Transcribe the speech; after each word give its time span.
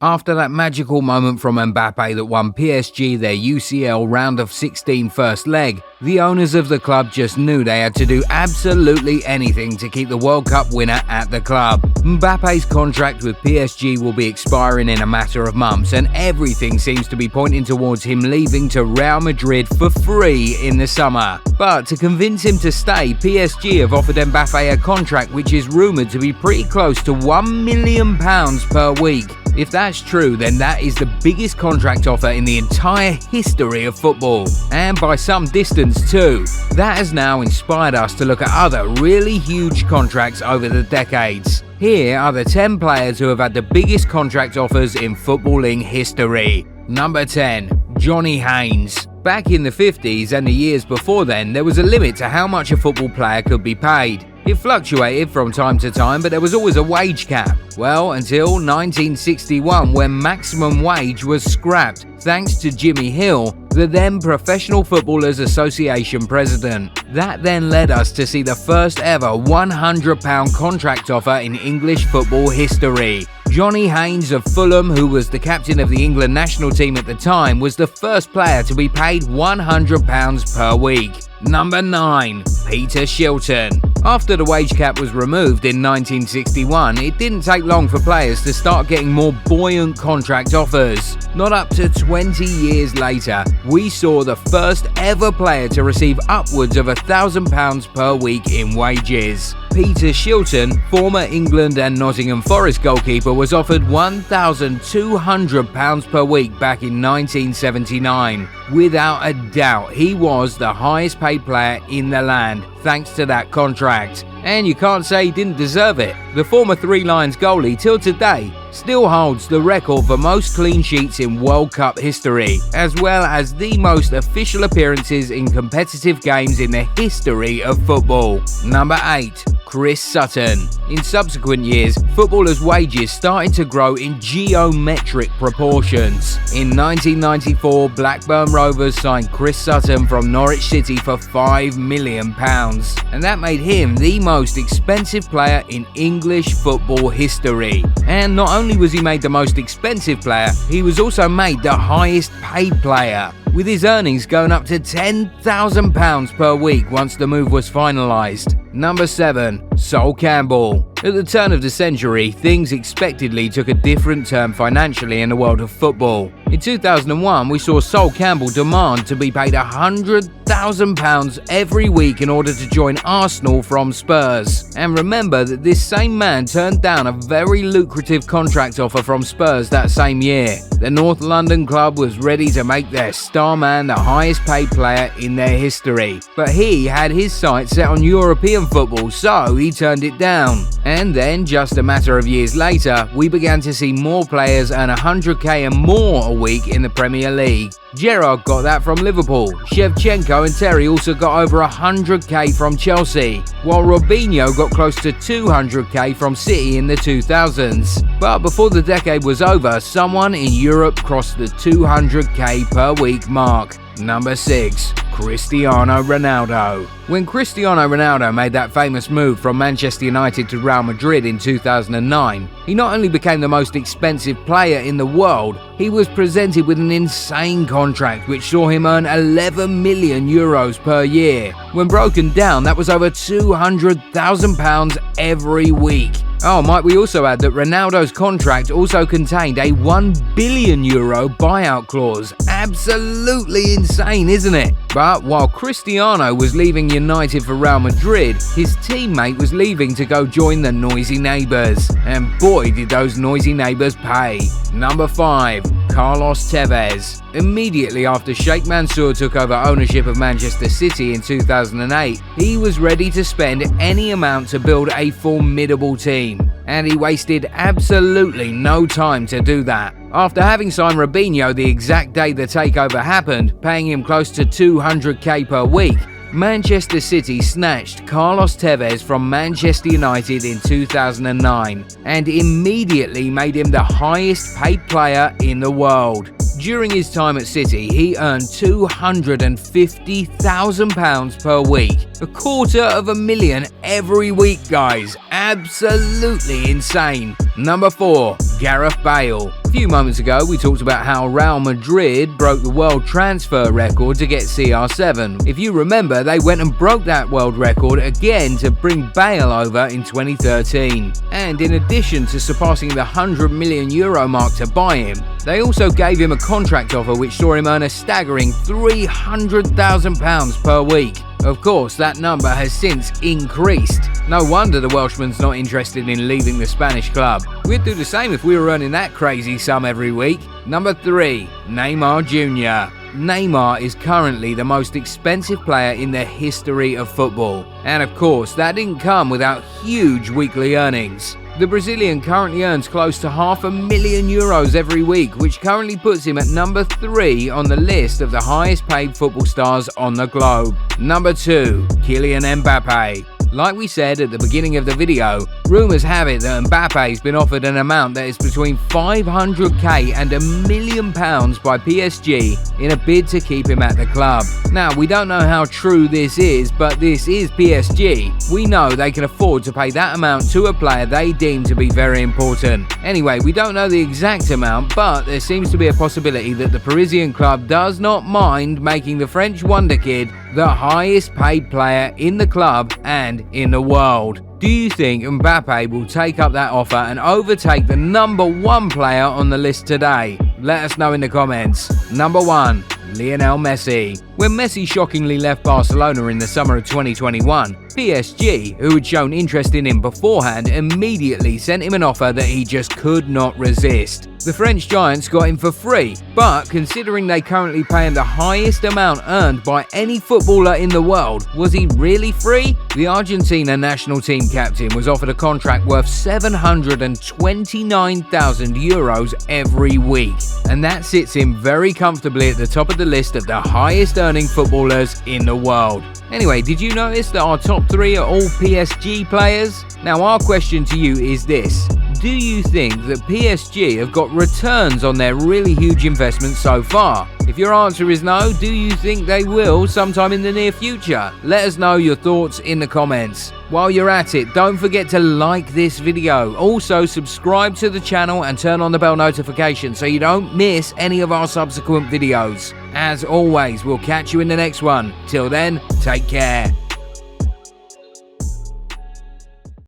After 0.00 0.36
that 0.36 0.52
magical 0.52 1.02
moment 1.02 1.40
from 1.40 1.56
Mbappe 1.56 2.14
that 2.14 2.24
won 2.24 2.52
PSG 2.52 3.18
their 3.18 3.34
UCL 3.34 4.06
round 4.08 4.38
of 4.38 4.52
16 4.52 5.10
first 5.10 5.48
leg, 5.48 5.82
the 6.00 6.20
owners 6.20 6.54
of 6.54 6.68
the 6.68 6.78
club 6.78 7.10
just 7.10 7.36
knew 7.36 7.64
they 7.64 7.80
had 7.80 7.96
to 7.96 8.06
do 8.06 8.22
absolutely 8.30 9.26
anything 9.26 9.76
to 9.76 9.88
keep 9.88 10.08
the 10.08 10.16
World 10.16 10.46
Cup 10.46 10.68
winner 10.70 11.02
at 11.08 11.32
the 11.32 11.40
club. 11.40 11.82
Mbappe's 12.04 12.64
contract 12.64 13.24
with 13.24 13.34
PSG 13.38 13.98
will 13.98 14.12
be 14.12 14.28
expiring 14.28 14.88
in 14.88 15.02
a 15.02 15.06
matter 15.06 15.42
of 15.42 15.56
months, 15.56 15.92
and 15.92 16.08
everything 16.14 16.78
seems 16.78 17.08
to 17.08 17.16
be 17.16 17.28
pointing 17.28 17.64
towards 17.64 18.04
him 18.04 18.20
leaving 18.20 18.68
to 18.68 18.84
Real 18.84 19.20
Madrid 19.20 19.66
for 19.78 19.90
free 19.90 20.56
in 20.62 20.76
the 20.78 20.86
summer. 20.86 21.40
But 21.58 21.88
to 21.88 21.96
convince 21.96 22.44
him 22.44 22.58
to 22.58 22.70
stay, 22.70 23.14
PSG 23.14 23.80
have 23.80 23.92
offered 23.92 24.14
Mbappe 24.14 24.74
a 24.74 24.76
contract 24.76 25.32
which 25.32 25.52
is 25.52 25.66
rumoured 25.66 26.10
to 26.10 26.20
be 26.20 26.32
pretty 26.32 26.62
close 26.62 27.02
to 27.02 27.14
£1 27.14 27.64
million 27.64 28.16
per 28.16 28.92
week. 29.02 29.26
If 29.58 29.72
that's 29.72 30.00
true, 30.00 30.36
then 30.36 30.56
that 30.58 30.82
is 30.82 30.94
the 30.94 31.12
biggest 31.20 31.58
contract 31.58 32.06
offer 32.06 32.28
in 32.28 32.44
the 32.44 32.58
entire 32.58 33.18
history 33.32 33.86
of 33.86 33.98
football, 33.98 34.46
and 34.70 35.00
by 35.00 35.16
some 35.16 35.46
distance 35.46 36.08
too. 36.08 36.44
That 36.76 36.96
has 36.96 37.12
now 37.12 37.40
inspired 37.40 37.96
us 37.96 38.14
to 38.14 38.24
look 38.24 38.40
at 38.40 38.50
other 38.52 38.86
really 39.02 39.36
huge 39.36 39.84
contracts 39.88 40.42
over 40.42 40.68
the 40.68 40.84
decades. 40.84 41.64
Here 41.80 42.16
are 42.16 42.30
the 42.30 42.44
10 42.44 42.78
players 42.78 43.18
who 43.18 43.26
have 43.26 43.40
had 43.40 43.52
the 43.52 43.62
biggest 43.62 44.08
contract 44.08 44.56
offers 44.56 44.94
in 44.94 45.16
footballing 45.16 45.82
history. 45.82 46.64
Number 46.86 47.24
10, 47.24 47.94
Johnny 47.98 48.38
Haynes. 48.38 49.06
Back 49.24 49.50
in 49.50 49.64
the 49.64 49.70
50s 49.70 50.34
and 50.34 50.46
the 50.46 50.52
years 50.52 50.84
before 50.84 51.24
then, 51.24 51.52
there 51.52 51.64
was 51.64 51.78
a 51.78 51.82
limit 51.82 52.14
to 52.16 52.28
how 52.28 52.46
much 52.46 52.70
a 52.70 52.76
football 52.76 53.08
player 53.08 53.42
could 53.42 53.64
be 53.64 53.74
paid. 53.74 54.24
It 54.48 54.56
fluctuated 54.56 55.28
from 55.28 55.52
time 55.52 55.76
to 55.80 55.90
time, 55.90 56.22
but 56.22 56.30
there 56.30 56.40
was 56.40 56.54
always 56.54 56.76
a 56.76 56.82
wage 56.82 57.26
cap. 57.26 57.58
Well, 57.76 58.12
until 58.12 58.52
1961, 58.52 59.92
when 59.92 60.18
maximum 60.18 60.80
wage 60.80 61.22
was 61.22 61.44
scrapped, 61.44 62.06
thanks 62.20 62.54
to 62.62 62.70
Jimmy 62.70 63.10
Hill, 63.10 63.54
the 63.68 63.86
then 63.86 64.18
Professional 64.18 64.82
Footballers 64.84 65.38
Association 65.38 66.26
president. 66.26 66.98
That 67.12 67.42
then 67.42 67.68
led 67.68 67.90
us 67.90 68.10
to 68.12 68.26
see 68.26 68.42
the 68.42 68.54
first 68.54 69.00
ever 69.00 69.26
£100 69.26 70.54
contract 70.54 71.10
offer 71.10 71.40
in 71.42 71.54
English 71.56 72.06
football 72.06 72.48
history. 72.48 73.26
Johnny 73.50 73.88
Haynes 73.88 74.30
of 74.30 74.44
Fulham, 74.44 74.90
who 74.90 75.06
was 75.06 75.30
the 75.30 75.38
captain 75.38 75.80
of 75.80 75.88
the 75.88 76.04
England 76.04 76.32
national 76.32 76.70
team 76.70 76.96
at 76.96 77.06
the 77.06 77.14
time, 77.14 77.58
was 77.58 77.76
the 77.76 77.86
first 77.86 78.32
player 78.32 78.62
to 78.62 78.74
be 78.74 78.88
paid 78.88 79.22
£100 79.22 80.56
per 80.56 80.76
week. 80.76 81.12
Number 81.40 81.80
9. 81.80 82.44
Peter 82.68 83.00
Shilton. 83.00 83.82
After 84.04 84.36
the 84.36 84.44
wage 84.44 84.76
cap 84.76 85.00
was 85.00 85.12
removed 85.12 85.64
in 85.64 85.82
1961, 85.82 86.98
it 86.98 87.18
didn't 87.18 87.42
take 87.42 87.64
long 87.64 87.88
for 87.88 87.98
players 87.98 88.42
to 88.42 88.52
start 88.52 88.86
getting 88.86 89.10
more 89.10 89.32
buoyant 89.46 89.98
contract 89.98 90.54
offers. 90.54 91.16
Not 91.34 91.52
up 91.52 91.68
to 91.70 91.88
20 91.88 92.44
years 92.44 92.94
later, 92.96 93.44
we 93.66 93.90
saw 93.90 94.22
the 94.22 94.36
first 94.36 94.86
ever 94.96 95.32
player 95.32 95.68
to 95.70 95.82
receive 95.82 96.18
upwards 96.28 96.76
of 96.76 96.86
£1,000 96.86 97.94
per 97.94 98.14
week 98.14 98.52
in 98.52 98.74
wages. 98.74 99.54
Peter 99.72 100.08
Shilton, 100.08 100.82
former 100.90 101.20
England 101.20 101.78
and 101.78 101.96
Nottingham 101.98 102.42
Forest 102.42 102.82
goalkeeper, 102.82 103.32
was 103.32 103.52
offered 103.52 103.82
£1,200 103.82 106.10
per 106.10 106.24
week 106.24 106.50
back 106.58 106.82
in 106.82 107.00
1979. 107.00 108.48
Without 108.72 109.24
a 109.26 109.32
doubt, 109.50 109.92
he 109.92 110.14
was 110.14 110.58
the 110.58 110.72
highest 110.72 111.20
paid 111.20 111.44
player 111.44 111.80
in 111.88 112.10
the 112.10 112.22
land 112.22 112.64
thanks 112.80 113.10
to 113.10 113.26
that 113.26 113.50
contract. 113.50 114.24
And 114.44 114.66
you 114.66 114.74
can't 114.74 115.04
say 115.04 115.26
he 115.26 115.30
didn't 115.30 115.56
deserve 115.56 115.98
it. 115.98 116.16
The 116.34 116.44
former 116.44 116.76
Three 116.76 117.04
Lions 117.04 117.36
goalie, 117.36 117.78
till 117.78 117.98
today, 117.98 118.52
still 118.70 119.08
holds 119.08 119.48
the 119.48 119.60
record 119.60 120.06
for 120.06 120.16
most 120.16 120.54
clean 120.54 120.82
sheets 120.82 121.20
in 121.20 121.40
World 121.40 121.72
Cup 121.72 121.98
history, 121.98 122.58
as 122.74 122.94
well 122.96 123.24
as 123.24 123.54
the 123.54 123.76
most 123.78 124.12
official 124.12 124.64
appearances 124.64 125.30
in 125.30 125.50
competitive 125.50 126.20
games 126.20 126.60
in 126.60 126.70
the 126.70 126.84
history 126.96 127.62
of 127.62 127.84
football. 127.84 128.40
Number 128.64 128.98
8. 129.02 129.44
Chris 129.68 130.00
Sutton. 130.00 130.66
In 130.88 131.04
subsequent 131.04 131.62
years, 131.62 131.94
footballers' 132.14 132.58
wages 132.58 133.12
started 133.12 133.52
to 133.52 133.66
grow 133.66 133.96
in 133.96 134.18
geometric 134.18 135.28
proportions. 135.32 136.36
In 136.54 136.74
1994, 136.74 137.90
Blackburn 137.90 138.50
Rovers 138.50 138.98
signed 138.98 139.30
Chris 139.30 139.58
Sutton 139.58 140.06
from 140.06 140.32
Norwich 140.32 140.62
City 140.62 140.96
for 140.96 141.18
£5 141.18 141.76
million, 141.76 142.34
and 142.38 143.22
that 143.22 143.40
made 143.40 143.60
him 143.60 143.94
the 143.94 144.18
most 144.20 144.56
expensive 144.56 145.28
player 145.28 145.62
in 145.68 145.86
English 145.94 146.54
football 146.54 147.10
history. 147.10 147.84
And 148.06 148.34
not 148.34 148.48
only 148.48 148.78
was 148.78 148.90
he 148.90 149.02
made 149.02 149.20
the 149.20 149.28
most 149.28 149.58
expensive 149.58 150.22
player, 150.22 150.48
he 150.70 150.82
was 150.82 150.98
also 150.98 151.28
made 151.28 151.62
the 151.62 151.76
highest 151.76 152.32
paid 152.40 152.72
player 152.80 153.34
with 153.54 153.66
his 153.66 153.84
earnings 153.84 154.26
going 154.26 154.52
up 154.52 154.64
to 154.66 154.78
£10,000 154.78 156.36
per 156.36 156.54
week 156.54 156.90
once 156.90 157.16
the 157.16 157.26
move 157.26 157.52
was 157.52 157.70
finalised. 157.70 158.54
Number 158.72 159.06
7. 159.06 159.76
Sol 159.76 160.14
Campbell. 160.14 160.92
At 161.04 161.14
the 161.14 161.22
turn 161.22 161.52
of 161.52 161.62
the 161.62 161.70
century, 161.70 162.32
things 162.32 162.72
expectedly 162.72 163.48
took 163.48 163.68
a 163.68 163.74
different 163.74 164.26
turn 164.26 164.52
financially 164.52 165.22
in 165.22 165.28
the 165.28 165.36
world 165.36 165.60
of 165.60 165.70
football. 165.70 166.32
In 166.50 166.58
2001, 166.58 167.48
we 167.48 167.60
saw 167.60 167.78
Sol 167.78 168.10
Campbell 168.10 168.48
demand 168.48 169.06
to 169.06 169.14
be 169.14 169.30
paid 169.30 169.52
£100,000 169.52 171.46
every 171.50 171.88
week 171.88 172.20
in 172.20 172.28
order 172.28 172.52
to 172.52 172.70
join 172.70 172.98
Arsenal 173.04 173.62
from 173.62 173.92
Spurs. 173.92 174.74
And 174.76 174.98
remember 174.98 175.44
that 175.44 175.62
this 175.62 175.80
same 175.80 176.18
man 176.18 176.46
turned 176.46 176.82
down 176.82 177.06
a 177.06 177.12
very 177.12 177.62
lucrative 177.62 178.26
contract 178.26 178.80
offer 178.80 179.02
from 179.02 179.22
Spurs 179.22 179.68
that 179.68 179.90
same 179.90 180.20
year. 180.20 180.58
The 180.80 180.90
North 180.90 181.20
London 181.20 181.66
club 181.66 181.98
was 181.98 182.18
ready 182.18 182.50
to 182.50 182.64
make 182.64 182.90
their 182.90 183.12
star 183.12 183.56
man 183.56 183.86
the 183.86 183.94
highest 183.94 184.40
paid 184.46 184.70
player 184.70 185.12
in 185.20 185.36
their 185.36 185.58
history. 185.58 186.20
But 186.34 186.48
he 186.48 186.86
had 186.86 187.10
his 187.10 187.32
sights 187.32 187.72
set 187.72 187.88
on 187.88 188.02
European 188.02 188.66
football, 188.66 189.10
so 189.10 189.54
he 189.54 189.70
turned 189.70 190.02
it 190.02 190.18
down. 190.18 190.66
And 190.88 191.14
then, 191.14 191.44
just 191.44 191.76
a 191.76 191.82
matter 191.82 192.16
of 192.16 192.26
years 192.26 192.56
later, 192.56 193.06
we 193.14 193.28
began 193.28 193.60
to 193.60 193.74
see 193.74 193.92
more 193.92 194.24
players 194.24 194.72
earn 194.72 194.88
100k 194.88 195.66
and 195.66 195.76
more 195.76 196.24
a 196.28 196.32
week 196.32 196.68
in 196.68 196.80
the 196.80 196.88
Premier 196.88 197.30
League. 197.30 197.74
Gerrard 197.94 198.42
got 198.44 198.62
that 198.62 198.82
from 198.82 198.96
Liverpool. 198.96 199.48
Shevchenko 199.66 200.46
and 200.46 200.56
Terry 200.56 200.88
also 200.88 201.12
got 201.12 201.40
over 201.42 201.58
100k 201.58 202.56
from 202.56 202.74
Chelsea, 202.74 203.44
while 203.64 203.82
Robinho 203.82 204.56
got 204.56 204.70
close 204.70 204.94
to 205.02 205.12
200k 205.12 206.16
from 206.16 206.34
City 206.34 206.78
in 206.78 206.86
the 206.86 206.96
2000s. 206.96 208.18
But 208.18 208.38
before 208.38 208.70
the 208.70 208.80
decade 208.80 209.24
was 209.24 209.42
over, 209.42 209.80
someone 209.80 210.34
in 210.34 210.50
Europe 210.50 210.96
crossed 210.96 211.36
the 211.36 211.48
200k 211.48 212.70
per 212.70 212.94
week 212.94 213.28
mark. 213.28 213.76
Number 214.00 214.36
6. 214.36 214.92
Cristiano 215.12 216.02
Ronaldo. 216.02 216.86
When 217.08 217.26
Cristiano 217.26 217.88
Ronaldo 217.88 218.32
made 218.32 218.52
that 218.52 218.72
famous 218.72 219.10
move 219.10 219.40
from 219.40 219.58
Manchester 219.58 220.04
United 220.04 220.48
to 220.50 220.60
Real 220.60 220.84
Madrid 220.84 221.26
in 221.26 221.38
2009, 221.38 222.48
he 222.66 222.74
not 222.74 222.94
only 222.94 223.08
became 223.08 223.40
the 223.40 223.48
most 223.48 223.74
expensive 223.74 224.36
player 224.46 224.78
in 224.78 224.96
the 224.96 225.06
world, 225.06 225.58
he 225.76 225.90
was 225.90 226.06
presented 226.06 226.66
with 226.66 226.78
an 226.78 226.92
insane 226.92 227.66
contract 227.66 228.28
which 228.28 228.44
saw 228.44 228.68
him 228.68 228.86
earn 228.86 229.06
11 229.06 229.82
million 229.82 230.28
euros 230.28 230.78
per 230.78 231.02
year. 231.02 231.52
When 231.72 231.88
broken 231.88 232.32
down, 232.32 232.62
that 232.64 232.76
was 232.76 232.88
over 232.88 233.10
200,000 233.10 234.56
pounds 234.56 234.98
every 235.18 235.72
week. 235.72 236.12
Oh, 236.44 236.62
might 236.62 236.84
we 236.84 236.96
also 236.96 237.26
add 237.26 237.40
that 237.40 237.50
Ronaldo's 237.50 238.12
contract 238.12 238.70
also 238.70 239.04
contained 239.04 239.58
a 239.58 239.72
1 239.72 240.14
billion 240.36 240.84
euro 240.84 241.28
buyout 241.28 241.88
clause? 241.88 242.32
Absolutely 242.46 243.74
insane, 243.74 244.28
isn't 244.28 244.54
it? 244.54 244.74
But 244.94 245.24
while 245.24 245.48
Cristiano 245.48 246.32
was 246.32 246.54
leaving 246.54 246.90
United 246.90 247.44
for 247.44 247.54
Real 247.54 247.80
Madrid, 247.80 248.36
his 248.54 248.76
teammate 248.76 249.38
was 249.38 249.52
leaving 249.52 249.94
to 249.96 250.06
go 250.06 250.26
join 250.26 250.62
the 250.62 250.70
noisy 250.70 251.18
neighbours. 251.18 251.90
And 252.06 252.38
boy, 252.38 252.70
did 252.70 252.88
those 252.88 253.18
noisy 253.18 253.52
neighbours 253.52 253.96
pay. 253.96 254.40
Number 254.72 255.08
5. 255.08 255.64
Carlos 255.90 256.52
Tevez. 256.52 257.22
Immediately 257.34 258.06
after 258.06 258.34
Sheikh 258.34 258.66
Mansour 258.66 259.12
took 259.12 259.36
over 259.36 259.52
ownership 259.52 260.06
of 260.06 260.16
Manchester 260.16 260.70
City 260.70 261.12
in 261.12 261.20
2008, 261.20 262.22
he 262.36 262.56
was 262.56 262.78
ready 262.78 263.10
to 263.10 263.22
spend 263.22 263.64
any 263.78 264.12
amount 264.12 264.48
to 264.48 264.58
build 264.58 264.88
a 264.94 265.10
formidable 265.10 265.94
team. 265.94 266.50
And 266.66 266.86
he 266.86 266.96
wasted 266.96 267.46
absolutely 267.50 268.50
no 268.50 268.86
time 268.86 269.26
to 269.26 269.42
do 269.42 269.62
that. 269.64 269.94
After 270.12 270.40
having 270.40 270.70
signed 270.70 270.96
Robinho 270.96 271.54
the 271.54 271.68
exact 271.68 272.14
day 272.14 272.32
the 272.32 272.44
takeover 272.44 273.02
happened, 273.02 273.60
paying 273.60 273.86
him 273.86 274.02
close 274.02 274.30
to 274.30 274.46
200k 274.46 275.48
per 275.48 275.64
week, 275.64 275.98
Manchester 276.32 277.00
City 277.00 277.42
snatched 277.42 278.06
Carlos 278.06 278.56
Tevez 278.56 279.02
from 279.02 279.28
Manchester 279.28 279.90
United 279.90 280.44
in 280.44 280.60
2009 280.60 281.86
and 282.04 282.28
immediately 282.28 283.30
made 283.30 283.56
him 283.56 283.70
the 283.70 283.82
highest 283.82 284.56
paid 284.56 284.86
player 284.88 285.34
in 285.40 285.60
the 285.60 285.70
world. 285.70 286.37
During 286.58 286.90
his 286.90 287.08
time 287.08 287.36
at 287.36 287.46
City, 287.46 287.86
he 287.86 288.16
earned 288.16 288.42
£250,000 288.42 291.42
per 291.42 291.62
week, 291.62 291.98
a 292.20 292.26
quarter 292.26 292.82
of 292.82 293.08
a 293.08 293.14
million 293.14 293.66
every 293.84 294.32
week, 294.32 294.58
guys. 294.68 295.16
Absolutely 295.30 296.68
insane. 296.68 297.36
Number 297.56 297.90
4. 297.90 298.36
Gareth 298.58 299.00
Bale. 299.04 299.52
A 299.68 299.70
few 299.70 299.86
moments 299.86 300.18
ago, 300.18 300.38
we 300.48 300.56
talked 300.56 300.80
about 300.80 301.04
how 301.04 301.26
Real 301.26 301.60
Madrid 301.60 302.38
broke 302.38 302.62
the 302.62 302.70
world 302.70 303.06
transfer 303.06 303.70
record 303.70 304.16
to 304.16 304.26
get 304.26 304.44
CR7. 304.44 305.46
If 305.46 305.58
you 305.58 305.72
remember, 305.72 306.24
they 306.24 306.38
went 306.38 306.62
and 306.62 306.76
broke 306.78 307.04
that 307.04 307.28
world 307.28 307.54
record 307.54 307.98
again 307.98 308.56
to 308.56 308.70
bring 308.70 309.10
Bale 309.14 309.52
over 309.52 309.86
in 309.88 310.02
2013. 310.02 311.12
And 311.32 311.60
in 311.60 311.74
addition 311.74 312.24
to 312.28 312.40
surpassing 312.40 312.88
the 312.88 313.04
100 313.04 313.50
million 313.50 313.90
euro 313.90 314.26
mark 314.26 314.54
to 314.54 314.66
buy 314.66 314.96
him, 314.96 315.18
they 315.44 315.60
also 315.60 315.90
gave 315.90 316.18
him 316.18 316.32
a 316.32 316.38
contract 316.38 316.94
offer 316.94 317.14
which 317.14 317.34
saw 317.34 317.52
him 317.52 317.66
earn 317.66 317.82
a 317.82 317.90
staggering 317.90 318.52
£300,000 318.52 320.64
per 320.64 320.82
week. 320.82 321.18
Of 321.44 321.60
course, 321.60 321.96
that 321.96 322.18
number 322.18 322.48
has 322.48 322.72
since 322.72 323.12
increased. 323.20 324.02
No 324.28 324.42
wonder 324.42 324.80
the 324.80 324.88
Welshman's 324.88 325.40
not 325.40 325.56
interested 325.56 326.08
in 326.08 326.28
leaving 326.28 326.58
the 326.58 326.66
Spanish 326.66 327.10
club. 327.10 327.42
We'd 327.64 327.84
do 327.84 327.94
the 327.94 328.04
same 328.04 328.32
if 328.32 328.44
we 328.44 328.56
were 328.56 328.68
earning 328.68 328.90
that 328.90 329.14
crazy 329.14 329.56
sum 329.56 329.84
every 329.84 330.12
week. 330.12 330.40
Number 330.66 330.92
3, 330.92 331.48
Neymar 331.66 332.26
Jr. 332.26 332.92
Neymar 333.16 333.80
is 333.80 333.94
currently 333.94 334.52
the 334.52 334.64
most 334.64 334.96
expensive 334.96 335.60
player 335.60 335.92
in 335.92 336.10
the 336.10 336.24
history 336.24 336.94
of 336.96 337.08
football. 337.08 337.64
And 337.84 338.02
of 338.02 338.14
course, 338.16 338.52
that 338.54 338.74
didn't 338.74 338.98
come 338.98 339.30
without 339.30 339.62
huge 339.82 340.28
weekly 340.30 340.76
earnings. 340.76 341.36
The 341.58 341.66
Brazilian 341.66 342.20
currently 342.20 342.62
earns 342.62 342.86
close 342.86 343.18
to 343.18 343.28
half 343.28 343.64
a 343.64 343.70
million 343.70 344.28
euros 344.28 344.76
every 344.76 345.02
week, 345.02 345.34
which 345.38 345.60
currently 345.60 345.96
puts 345.96 346.24
him 346.24 346.38
at 346.38 346.46
number 346.46 346.84
three 346.84 347.50
on 347.50 347.64
the 347.64 347.74
list 347.74 348.20
of 348.20 348.30
the 348.30 348.40
highest 348.40 348.86
paid 348.86 349.16
football 349.16 349.44
stars 349.44 349.88
on 349.96 350.14
the 350.14 350.26
globe. 350.26 350.76
Number 351.00 351.34
two, 351.34 351.84
Kylian 352.04 352.62
Mbappe. 352.62 353.37
Like 353.52 353.76
we 353.76 353.86
said 353.86 354.20
at 354.20 354.30
the 354.30 354.38
beginning 354.38 354.76
of 354.76 354.84
the 354.84 354.94
video, 354.94 355.40
rumours 355.68 356.02
have 356.02 356.28
it 356.28 356.42
that 356.42 356.64
Mbappe's 356.64 357.20
been 357.20 357.34
offered 357.34 357.64
an 357.64 357.78
amount 357.78 358.14
that 358.14 358.26
is 358.26 358.36
between 358.36 358.76
500k 358.76 360.14
and 360.14 360.34
a 360.34 360.40
million 360.68 361.14
pounds 361.14 361.58
by 361.58 361.78
PSG 361.78 362.78
in 362.78 362.92
a 362.92 362.96
bid 362.96 363.26
to 363.28 363.40
keep 363.40 363.66
him 363.66 363.82
at 363.82 363.96
the 363.96 364.04
club. 364.06 364.44
Now, 364.70 364.94
we 364.94 365.06
don't 365.06 365.28
know 365.28 365.40
how 365.40 365.64
true 365.64 366.08
this 366.08 366.38
is, 366.38 366.70
but 366.70 367.00
this 367.00 367.26
is 367.26 367.50
PSG. 367.52 368.52
We 368.52 368.66
know 368.66 368.90
they 368.90 369.10
can 369.10 369.24
afford 369.24 369.62
to 369.64 369.72
pay 369.72 369.90
that 369.92 370.16
amount 370.16 370.50
to 370.50 370.66
a 370.66 370.74
player 370.74 371.06
they 371.06 371.32
deem 371.32 371.64
to 371.64 371.74
be 371.74 371.88
very 371.88 372.20
important. 372.20 372.92
Anyway, 373.02 373.40
we 373.40 373.52
don't 373.52 373.74
know 373.74 373.88
the 373.88 374.00
exact 374.00 374.50
amount, 374.50 374.94
but 374.94 375.22
there 375.22 375.40
seems 375.40 375.70
to 375.70 375.78
be 375.78 375.88
a 375.88 375.94
possibility 375.94 376.52
that 376.52 376.70
the 376.70 376.80
Parisian 376.80 377.32
club 377.32 377.66
does 377.66 377.98
not 377.98 378.26
mind 378.26 378.78
making 378.82 379.16
the 379.16 379.26
French 379.26 379.64
wonder 379.64 379.96
kid 379.96 380.30
the 380.54 380.66
highest 380.66 381.34
paid 381.34 381.70
player 381.70 382.14
in 382.16 382.38
the 382.38 382.46
club 382.46 382.92
and 383.04 383.46
in 383.52 383.70
the 383.70 383.80
world. 383.80 384.40
Do 384.58 384.68
you 384.68 384.90
think 384.90 385.22
Mbappe 385.24 385.90
will 385.90 386.06
take 386.06 386.38
up 386.38 386.52
that 386.52 386.72
offer 386.72 386.96
and 386.96 387.20
overtake 387.20 387.86
the 387.86 387.96
number 387.96 388.44
one 388.44 388.90
player 388.90 389.24
on 389.24 389.50
the 389.50 389.58
list 389.58 389.86
today? 389.86 390.38
Let 390.60 390.84
us 390.84 390.98
know 390.98 391.12
in 391.12 391.20
the 391.20 391.28
comments. 391.28 392.10
Number 392.10 392.40
one, 392.40 392.84
Lionel 393.14 393.58
Messi. 393.58 394.27
When 394.38 394.52
Messi 394.52 394.86
shockingly 394.86 395.36
left 395.36 395.64
Barcelona 395.64 396.28
in 396.28 396.38
the 396.38 396.46
summer 396.46 396.76
of 396.76 396.84
2021, 396.84 397.74
PSG, 397.88 398.78
who 398.78 398.94
had 398.94 399.04
shown 399.04 399.32
interest 399.32 399.74
in 399.74 399.84
him 399.84 400.00
beforehand, 400.00 400.68
immediately 400.68 401.58
sent 401.58 401.82
him 401.82 401.94
an 401.94 402.04
offer 402.04 402.32
that 402.32 402.44
he 402.44 402.64
just 402.64 402.96
could 402.96 403.28
not 403.28 403.58
resist. 403.58 404.28
The 404.44 404.52
French 404.52 404.88
Giants 404.88 405.26
got 405.26 405.48
him 405.48 405.56
for 405.56 405.72
free, 405.72 406.14
but 406.36 406.70
considering 406.70 407.26
they 407.26 407.40
currently 407.40 407.82
pay 407.82 408.06
him 408.06 408.14
the 408.14 408.22
highest 408.22 408.84
amount 408.84 409.18
earned 409.26 409.64
by 409.64 409.84
any 409.92 410.20
footballer 410.20 410.76
in 410.76 410.88
the 410.88 411.02
world, 411.02 411.48
was 411.56 411.72
he 411.72 411.88
really 411.96 412.30
free? 412.30 412.76
The 412.94 413.08
Argentina 413.08 413.76
national 413.76 414.20
team 414.20 414.48
captain 414.48 414.94
was 414.94 415.08
offered 415.08 415.30
a 415.30 415.34
contract 415.34 415.86
worth 415.86 416.06
729,000 416.06 418.76
euros 418.76 419.34
every 419.48 419.98
week, 419.98 420.36
and 420.70 420.84
that 420.84 421.04
sits 421.04 421.34
him 421.34 421.60
very 421.60 421.92
comfortably 421.92 422.50
at 422.50 422.56
the 422.56 422.66
top 422.66 422.90
of 422.90 422.96
the 422.96 423.04
list 423.04 423.34
of 423.34 423.44
the 423.44 423.60
highest 423.60 424.18
footballers 424.36 425.22
in 425.26 425.46
the 425.46 425.56
world. 425.56 426.02
Anyway, 426.30 426.60
did 426.60 426.80
you 426.80 426.94
notice 426.94 427.30
that 427.30 427.40
our 427.40 427.56
top 427.56 427.88
three 427.88 428.16
are 428.16 428.26
all 428.26 428.48
PSG 428.60 429.26
players? 429.28 429.84
Now, 430.04 430.22
our 430.22 430.38
question 430.38 430.84
to 430.86 430.98
you 430.98 431.14
is 431.14 431.46
this 431.46 431.88
Do 432.20 432.28
you 432.28 432.62
think 432.62 432.94
that 433.06 433.18
PSG 433.26 433.98
have 433.98 434.12
got 434.12 434.30
returns 434.30 435.04
on 435.04 435.16
their 435.16 435.34
really 435.34 435.74
huge 435.74 436.04
investment 436.04 436.54
so 436.54 436.82
far? 436.82 437.28
If 437.48 437.56
your 437.56 437.72
answer 437.72 438.10
is 438.10 438.22
no, 438.22 438.52
do 438.60 438.70
you 438.70 438.90
think 438.90 439.26
they 439.26 439.44
will 439.44 439.86
sometime 439.86 440.32
in 440.32 440.42
the 440.42 440.52
near 440.52 440.70
future? 440.70 441.32
Let 441.42 441.66
us 441.66 441.78
know 441.78 441.96
your 441.96 442.14
thoughts 442.14 442.58
in 442.58 442.78
the 442.78 442.86
comments. 442.86 443.52
While 443.70 443.90
you're 443.90 444.10
at 444.10 444.34
it, 444.34 444.52
don't 444.52 444.76
forget 444.76 445.08
to 445.10 445.18
like 445.18 445.72
this 445.72 445.98
video. 445.98 446.54
Also, 446.56 447.06
subscribe 447.06 447.74
to 447.76 447.88
the 447.88 448.00
channel 448.00 448.44
and 448.44 448.58
turn 448.58 448.82
on 448.82 448.92
the 448.92 448.98
bell 448.98 449.16
notification 449.16 449.94
so 449.94 450.04
you 450.04 450.18
don't 450.18 450.54
miss 450.54 450.92
any 450.98 451.20
of 451.20 451.32
our 451.32 451.48
subsequent 451.48 452.08
videos. 452.08 452.74
As 453.00 453.22
always, 453.22 453.84
we'll 453.84 453.98
catch 453.98 454.32
you 454.32 454.40
in 454.40 454.48
the 454.48 454.56
next 454.56 454.82
one. 454.82 455.14
Till 455.28 455.48
then, 455.48 455.80
take 456.00 456.26
care. 456.26 456.66